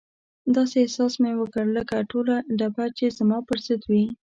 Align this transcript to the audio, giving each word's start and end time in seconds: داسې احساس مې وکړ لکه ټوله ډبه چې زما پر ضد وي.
داسې 0.55 0.75
احساس 0.79 1.13
مې 1.21 1.31
وکړ 1.37 1.65
لکه 1.77 1.95
ټوله 2.11 2.35
ډبه 2.57 2.85
چې 2.97 3.05
زما 3.17 3.37
پر 3.47 3.57
ضد 3.67 3.81
وي. 3.91 4.05